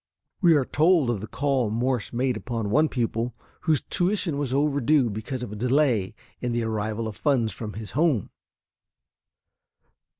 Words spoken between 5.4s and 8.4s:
of a delay in the arrival of funds from his home.